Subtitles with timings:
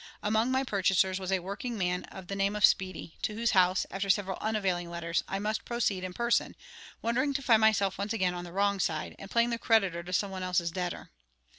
[0.23, 4.09] Among my purchasers was a workingman of the name of Speedy, to whose house, after
[4.09, 6.55] several unavailing letters, I must proceed in person,
[7.03, 10.11] wondering to find myself once again on the wrong side, and playing the creditor to
[10.11, 11.11] some one else's debtor.